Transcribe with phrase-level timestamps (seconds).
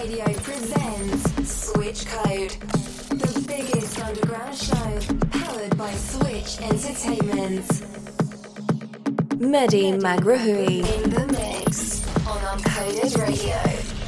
[0.00, 2.52] Radio presents Switch Code,
[3.10, 7.66] the biggest underground show powered by Switch Entertainment.
[9.36, 13.99] Mehdi Maghraoui in the mix on Uncoded Radio.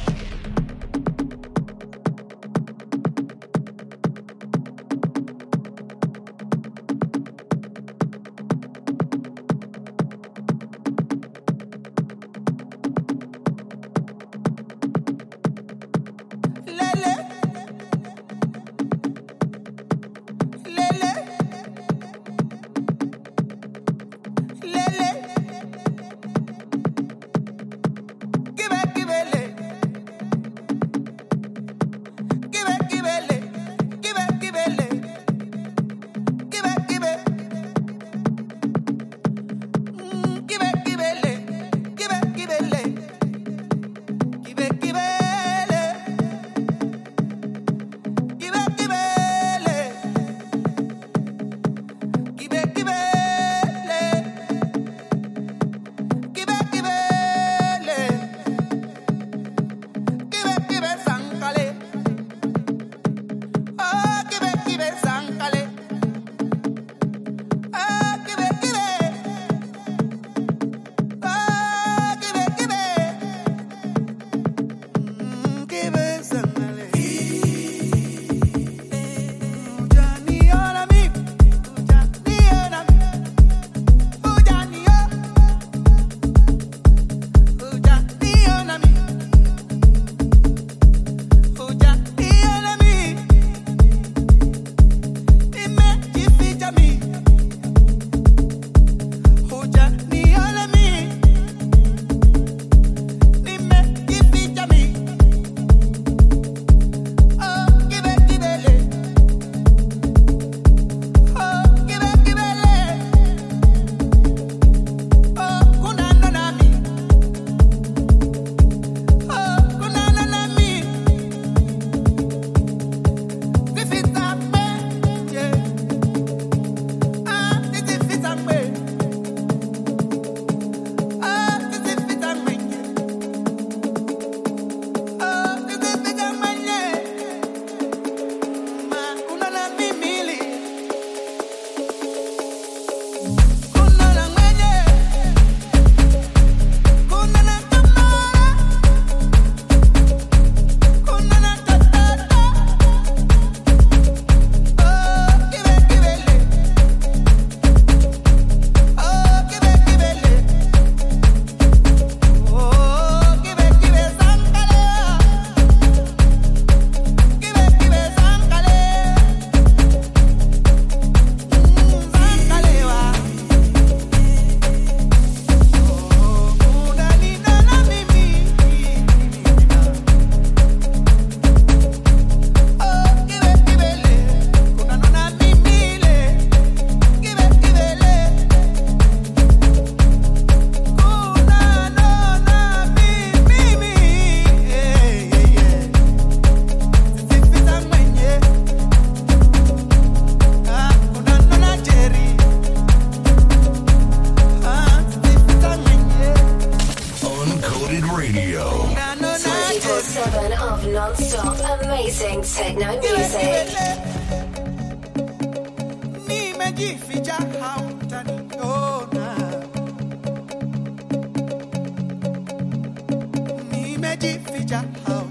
[224.23, 225.22] 比家好。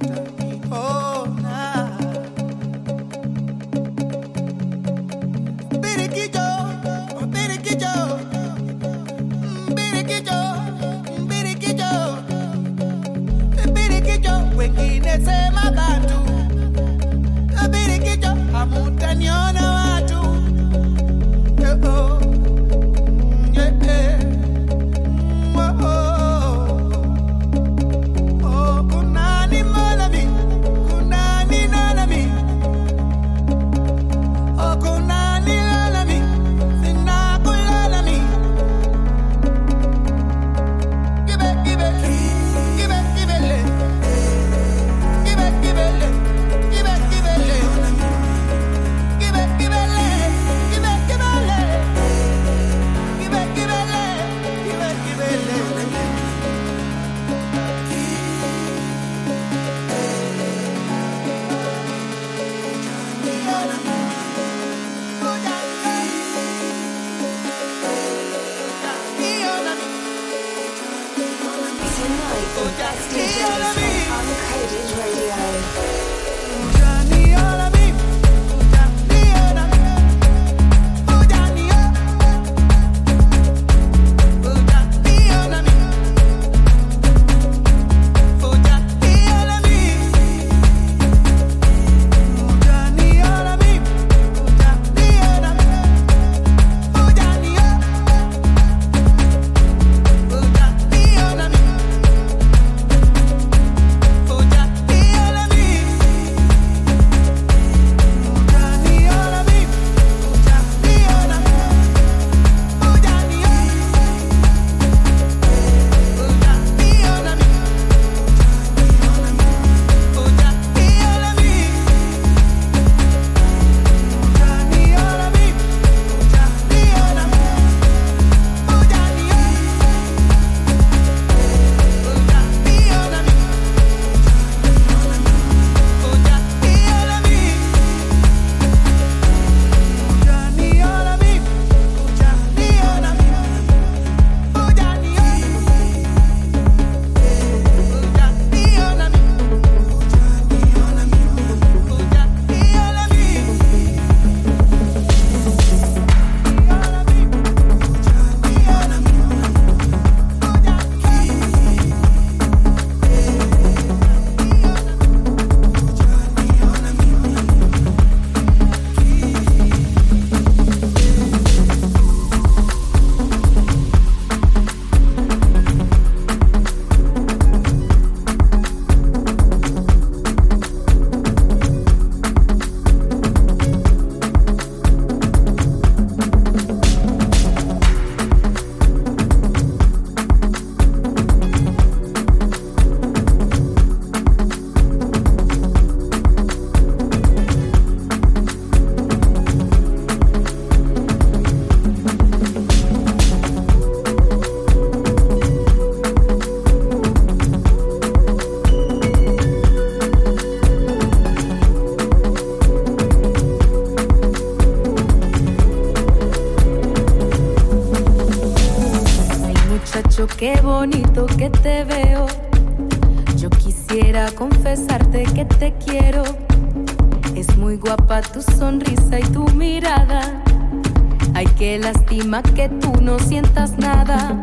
[231.63, 234.37] Ay, qué lástima que tú no sientas nada.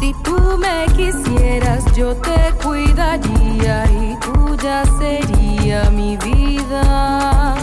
[0.00, 7.56] Si tú me quisieras, yo te cuidaría y tuya sería mi vida.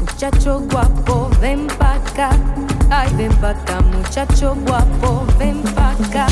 [0.00, 2.30] Muchacho guapo, ven pa' acá.
[2.88, 6.26] Ay, ven pa' acá, muchacho guapo, ven pa' acá.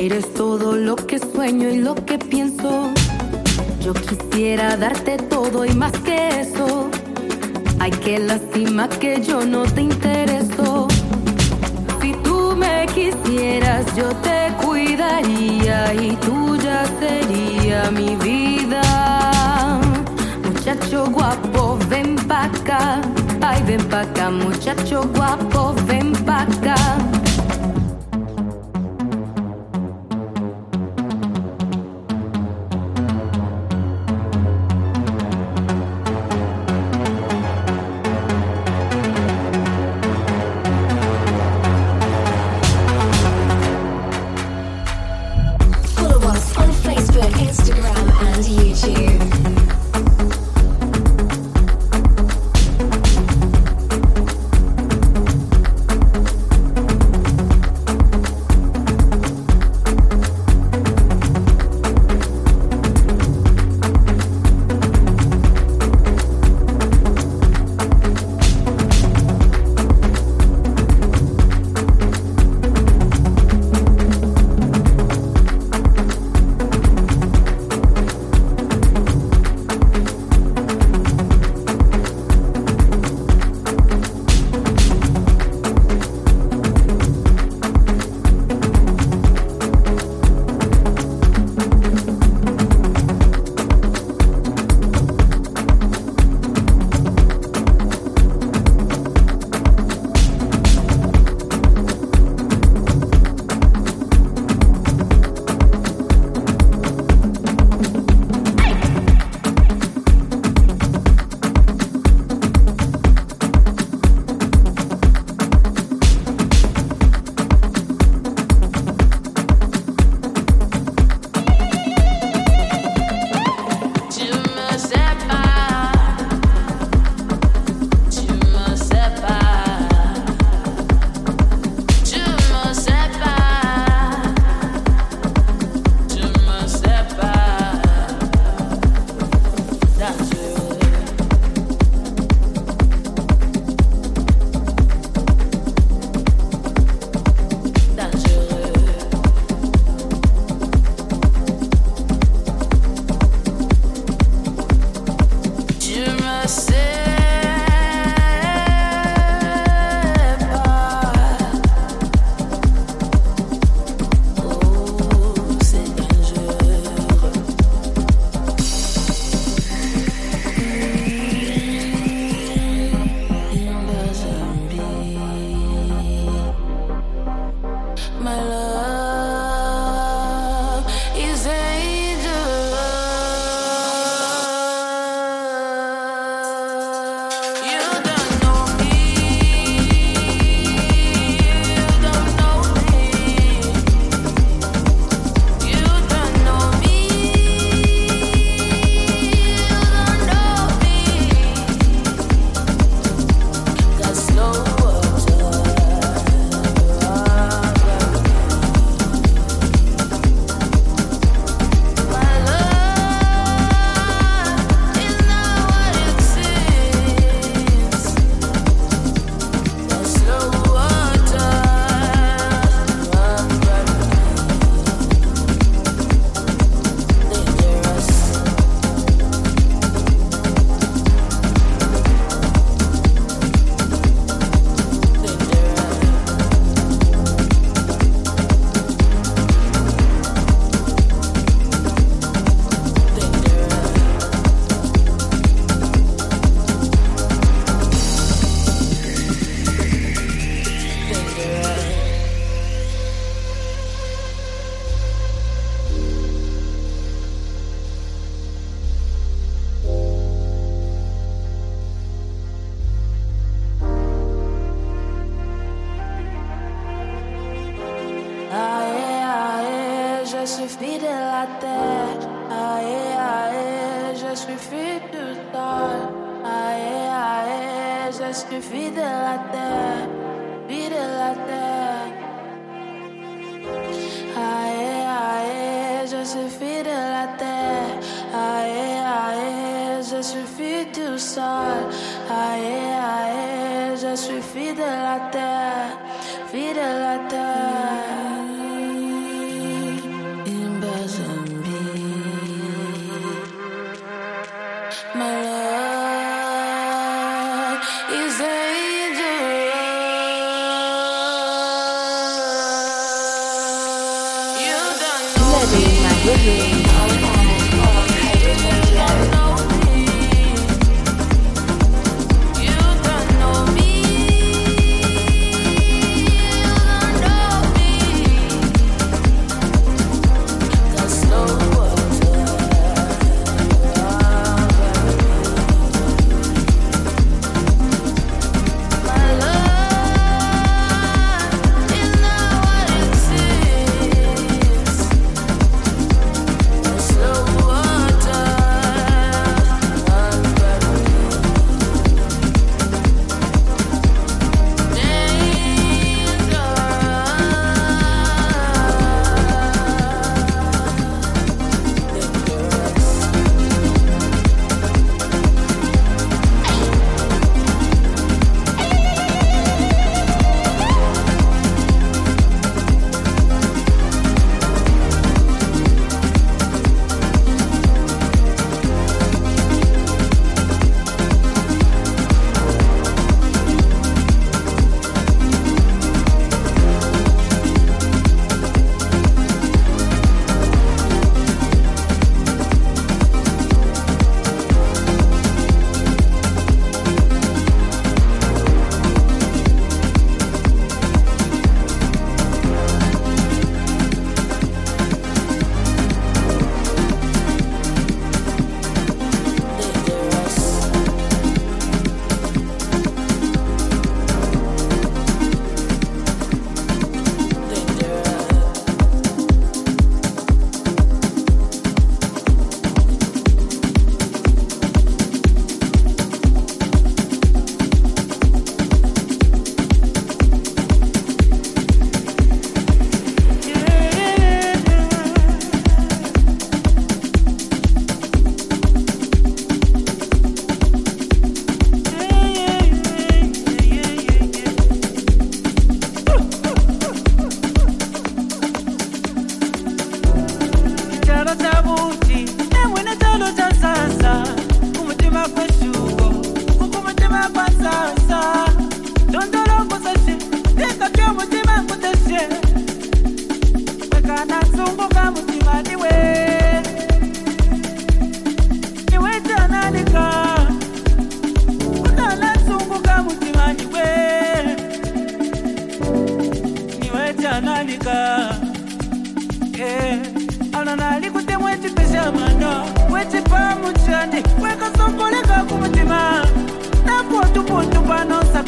[0.00, 2.92] Eres todo lo que sueño y lo que pienso.
[3.80, 6.90] Yo quisiera darte todo y más que eso.
[7.78, 10.88] Ay, qué lástima que yo no te intereso.
[12.00, 19.80] Si tú me quisieras, yo te cuidaría y tuya sería mi vida.
[20.42, 23.00] Muchacho guapo, ven pa' acá.
[23.40, 26.63] Ay, ven pa' acá, muchacho guapo, ven pa' acá.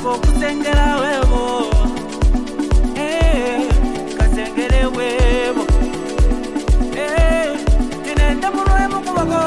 [0.02, 1.70] kokutengera wevo
[2.96, 3.60] eh,
[4.18, 5.64] kasengere wevo
[8.04, 9.42] tinende eh, munwe mukuboko.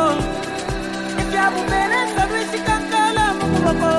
[1.22, 3.92] Ibyakubelesa lwisikankala mukuboko.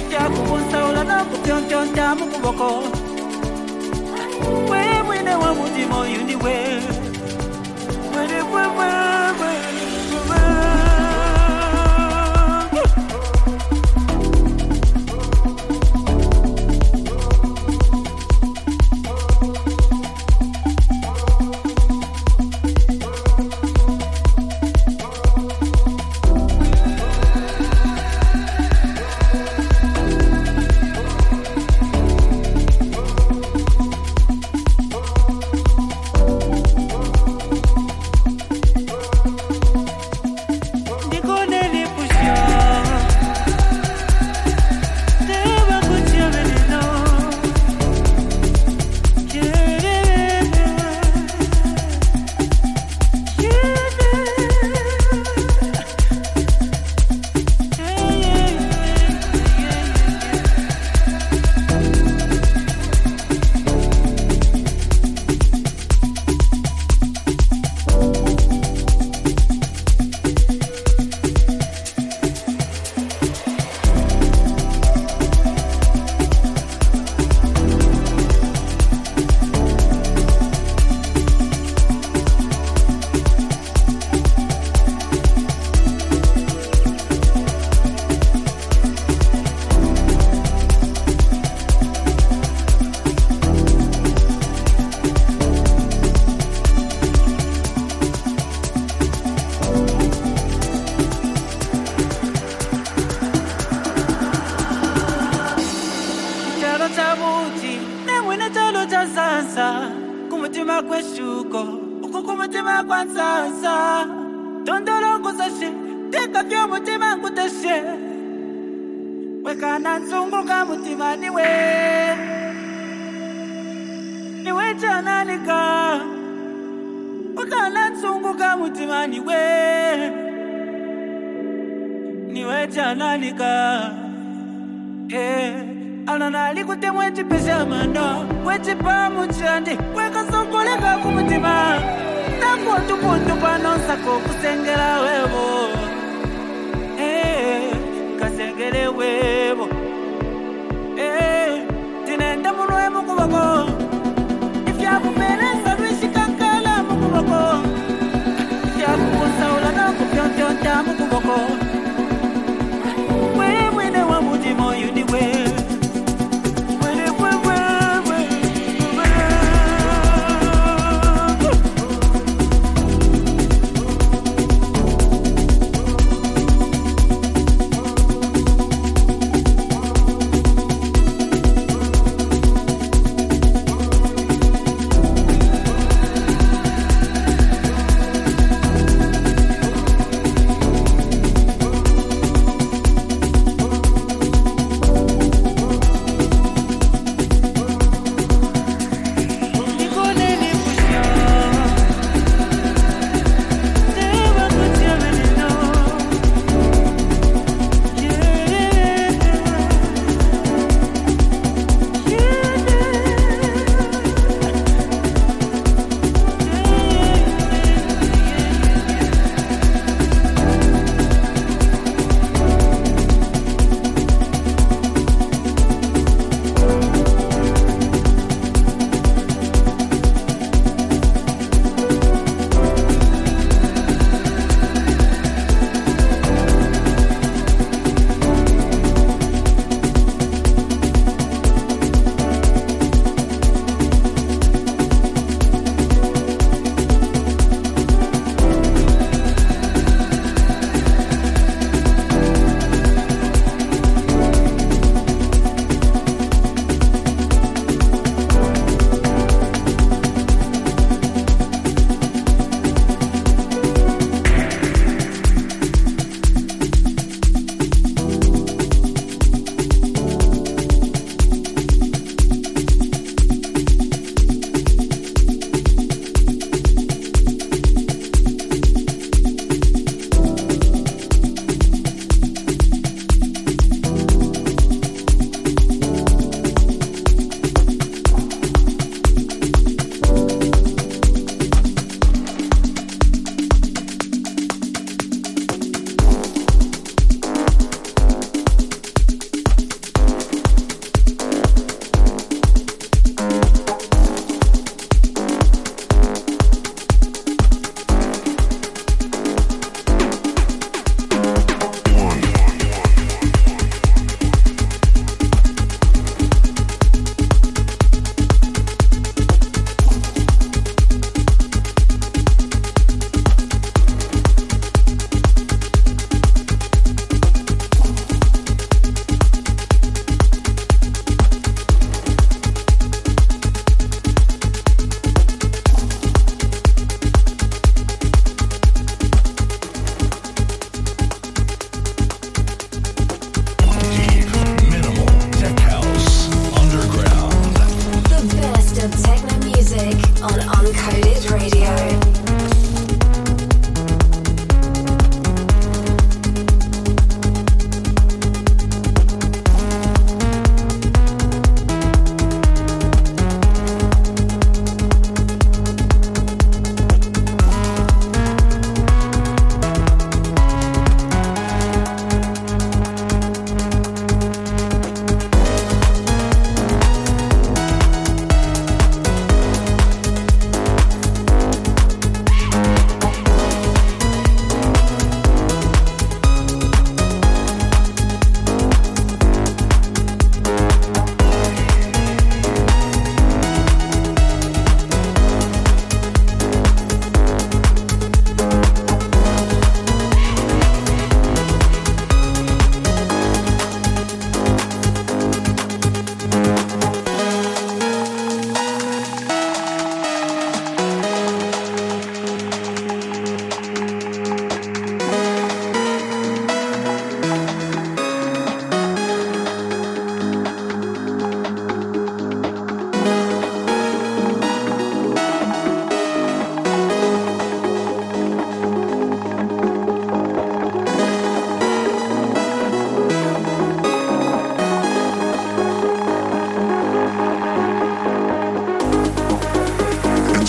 [0.00, 2.68] Ibyakubunsaula nokutyontyonta mukuboko.
[4.70, 6.54] We mwene wa mutima uyuniwe
[8.16, 8.38] wene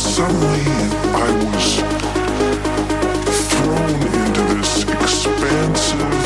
[0.01, 0.65] suddenly
[1.13, 1.77] I was
[3.53, 6.21] thrown into this expansive,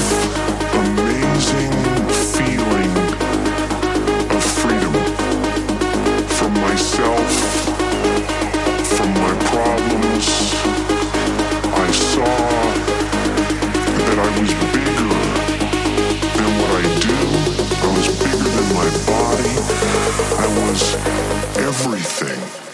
[0.83, 1.75] amazing
[2.31, 2.93] feeling
[4.31, 4.95] of freedom
[6.38, 7.29] from myself,
[8.95, 10.25] from my problems.
[11.75, 12.35] I saw
[14.07, 15.15] that I was bigger
[16.38, 17.19] than what I do.
[17.83, 19.55] I was bigger than my body.
[20.39, 20.95] I was
[21.57, 22.64] everything.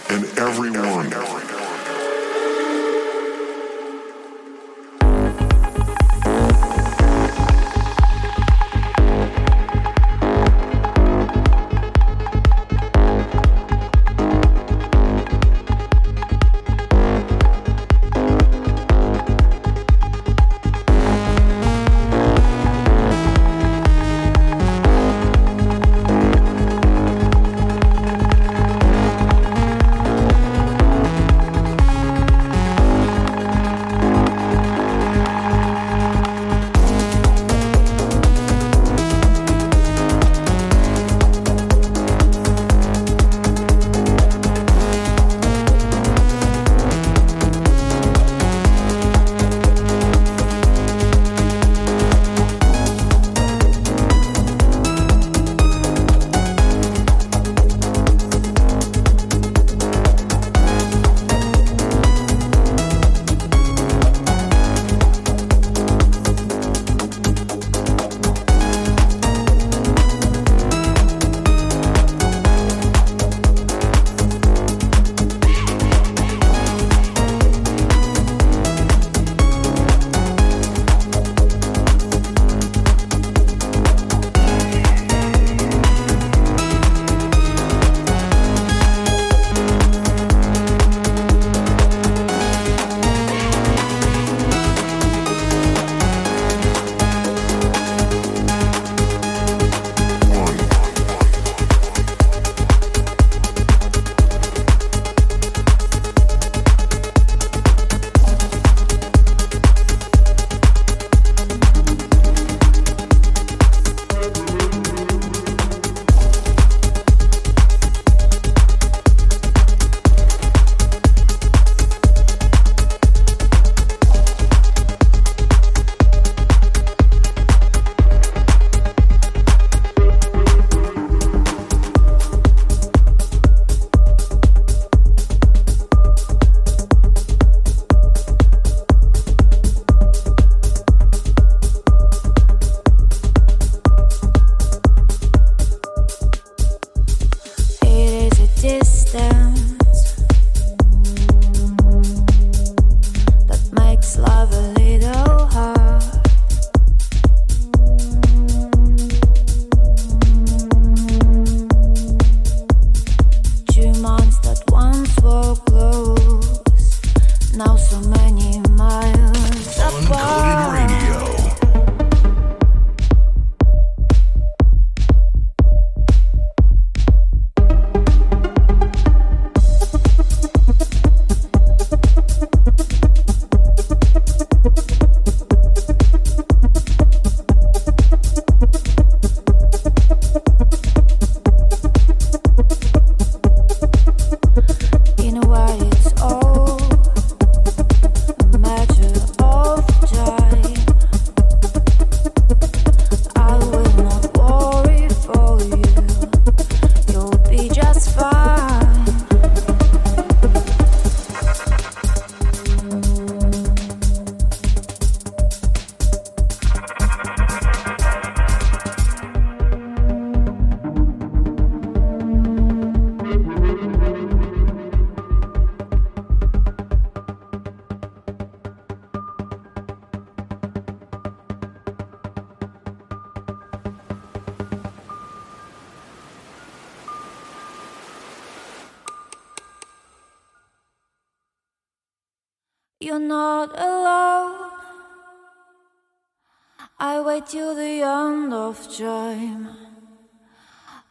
[247.52, 249.68] till the end of time.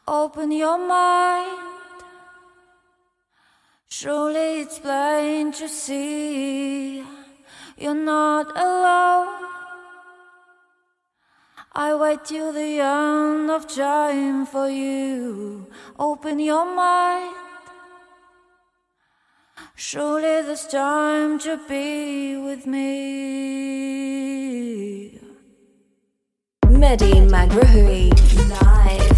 [0.08, 1.58] Open your mind.
[3.88, 7.04] Surely it's plain to see
[7.76, 9.44] you're not alone.
[11.74, 15.66] I wait till the end of time for you.
[15.98, 17.36] Open your mind.
[19.74, 23.90] Surely there's time to be with me.
[26.80, 28.10] Mehdi Maghraoui.
[28.48, 29.09] Live.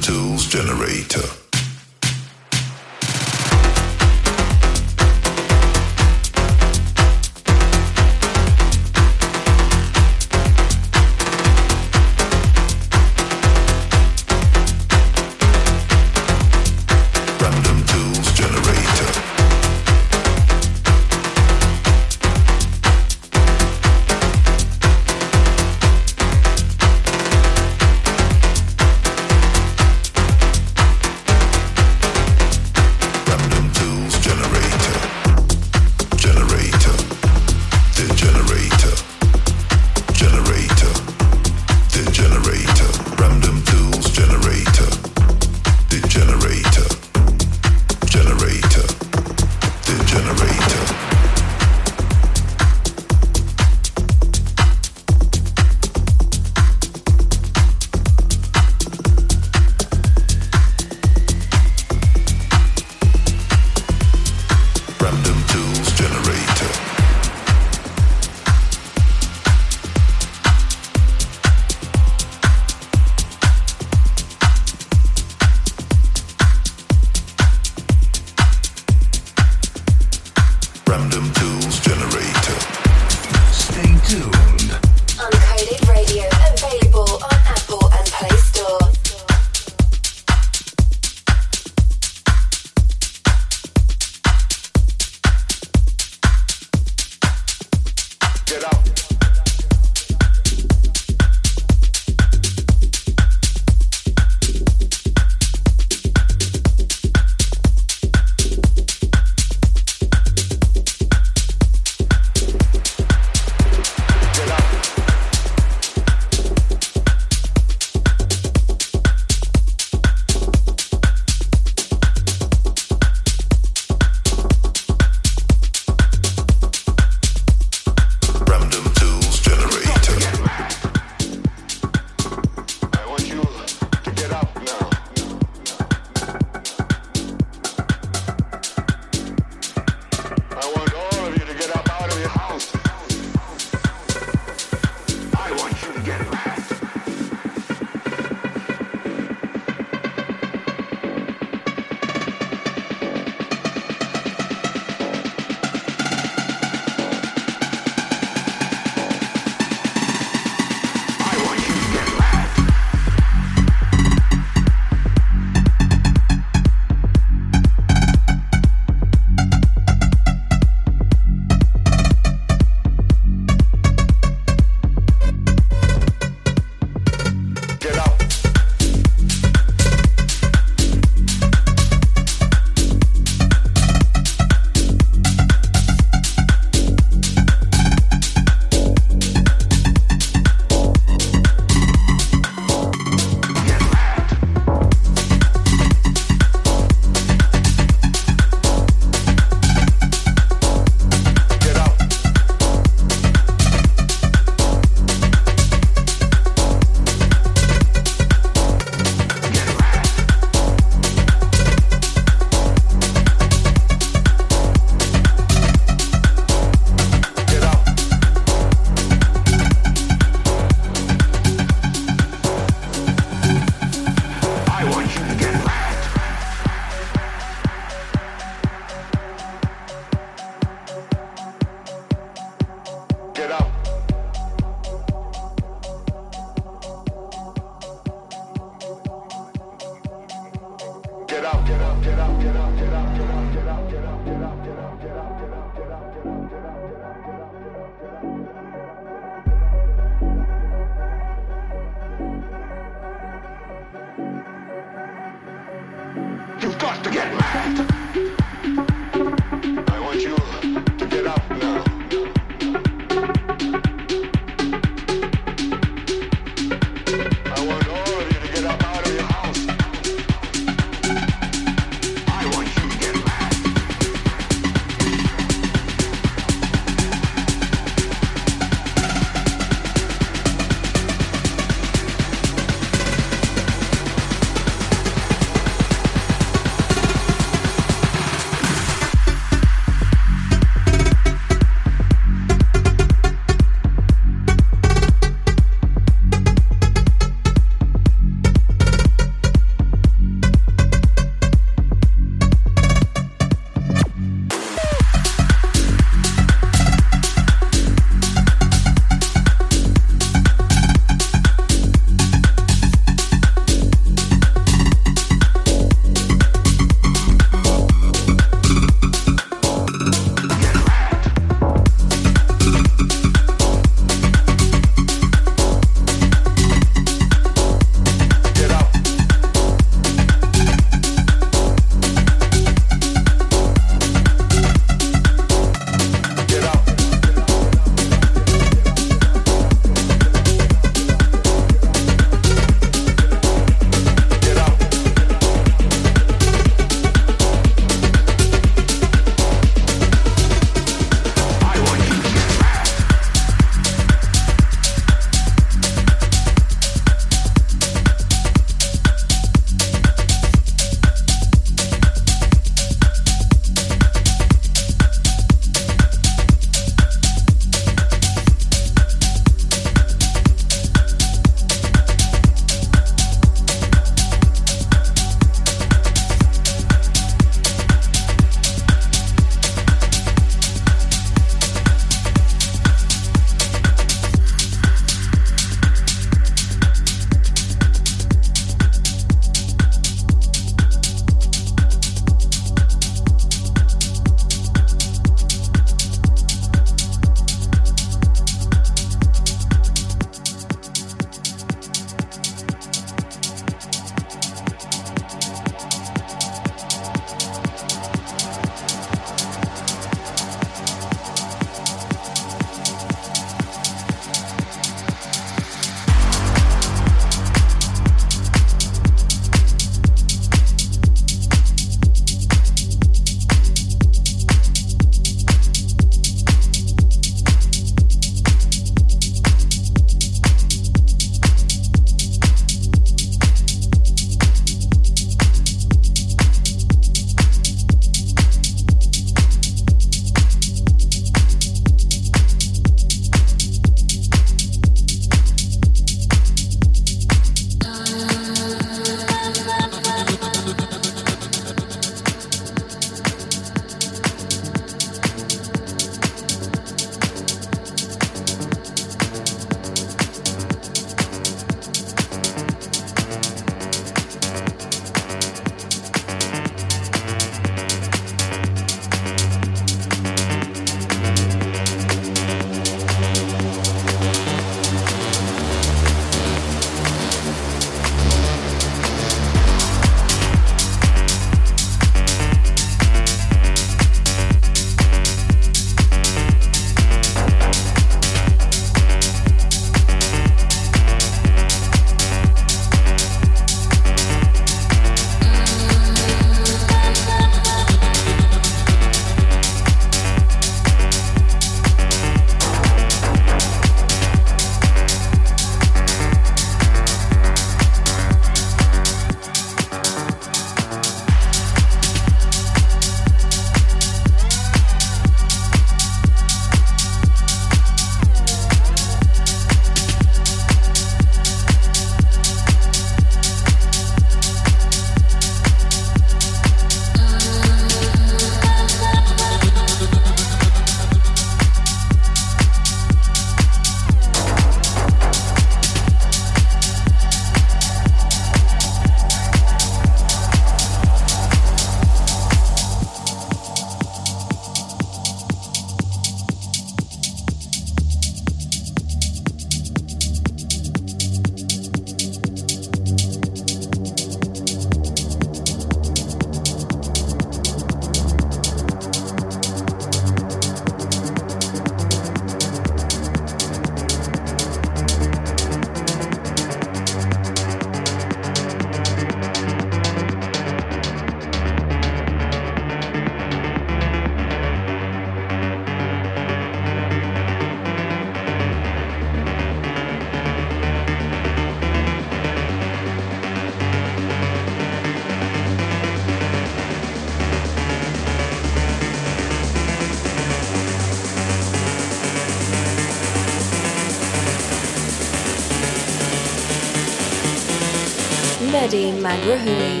[598.91, 600.00] Mehdi Maghraoui.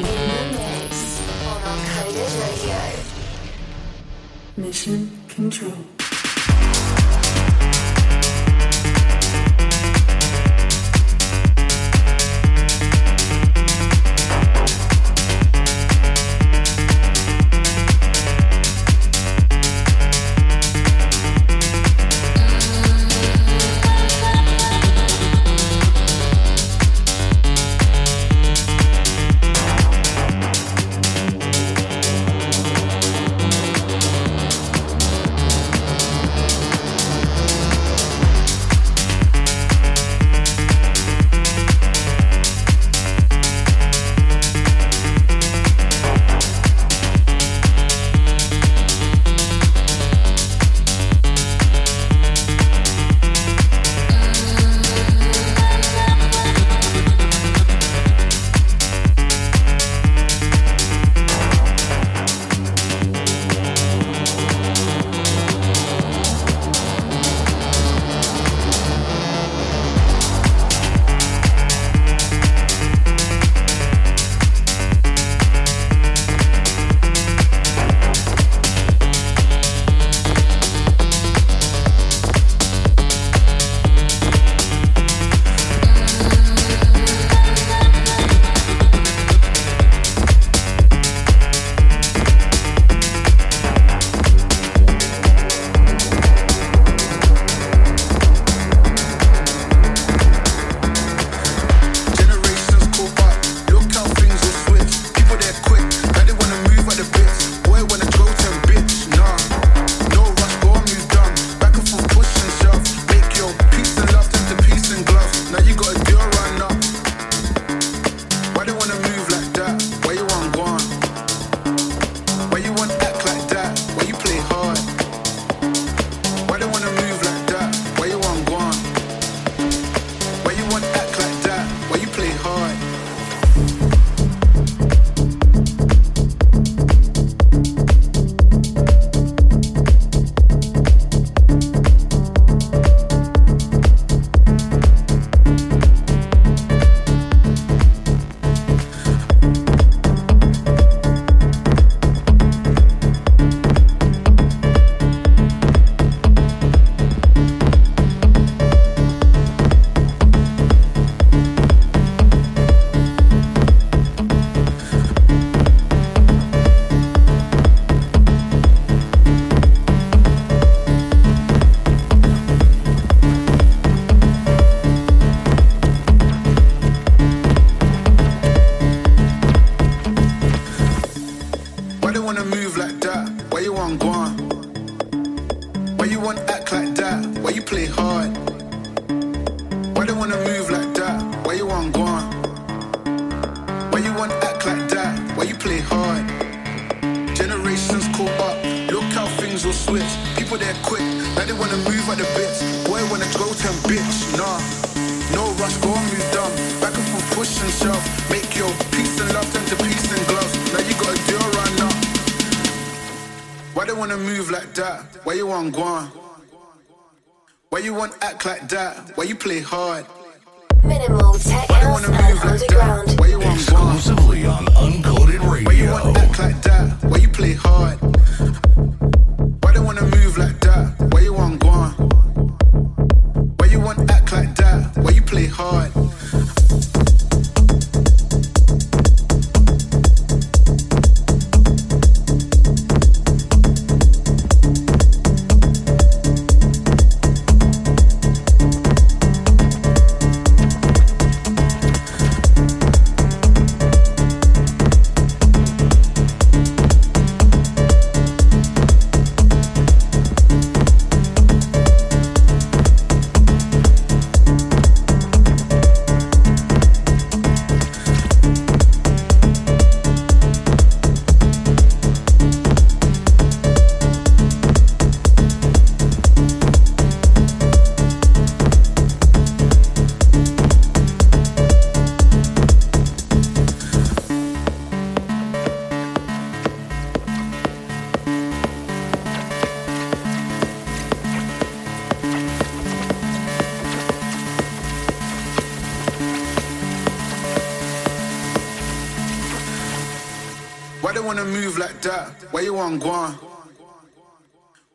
[303.01, 303.33] Guan?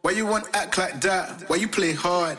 [0.03, 1.49] Why you want act like that?
[1.49, 2.39] Why you play hard?